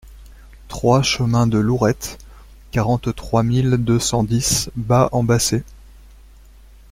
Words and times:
trois 0.67 1.03
chemin 1.03 1.45
de 1.45 1.59
Lourette, 1.59 2.17
quarante-trois 2.71 3.43
mille 3.43 3.77
deux 3.77 3.99
cent 3.99 4.23
dix 4.23 4.71
Bas-en-Basset 4.75 5.63